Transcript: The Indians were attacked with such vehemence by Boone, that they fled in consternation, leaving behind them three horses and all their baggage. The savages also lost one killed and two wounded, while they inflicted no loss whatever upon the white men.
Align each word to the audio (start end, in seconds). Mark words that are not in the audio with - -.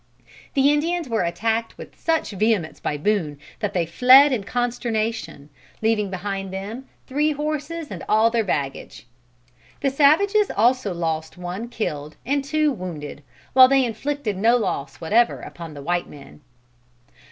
The 0.55 0.71
Indians 0.73 1.07
were 1.07 1.21
attacked 1.21 1.77
with 1.77 1.95
such 1.95 2.31
vehemence 2.31 2.79
by 2.79 2.97
Boone, 2.97 3.37
that 3.59 3.75
they 3.75 3.85
fled 3.85 4.33
in 4.33 4.43
consternation, 4.45 5.49
leaving 5.83 6.09
behind 6.09 6.51
them 6.51 6.87
three 7.05 7.33
horses 7.33 7.91
and 7.91 8.03
all 8.09 8.31
their 8.31 8.43
baggage. 8.43 9.05
The 9.81 9.91
savages 9.91 10.49
also 10.57 10.91
lost 10.91 11.37
one 11.37 11.69
killed 11.69 12.15
and 12.25 12.43
two 12.43 12.71
wounded, 12.71 13.21
while 13.53 13.67
they 13.67 13.85
inflicted 13.85 14.37
no 14.37 14.57
loss 14.57 14.95
whatever 14.99 15.41
upon 15.41 15.75
the 15.75 15.83
white 15.83 16.09
men. 16.09 16.41